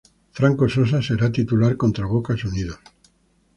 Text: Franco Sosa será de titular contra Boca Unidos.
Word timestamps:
Franco 0.37 0.67
Sosa 0.67 0.99
será 1.07 1.27
de 1.29 1.35
titular 1.39 1.73
contra 1.81 2.07
Boca 2.13 2.35
Unidos. 2.51 2.79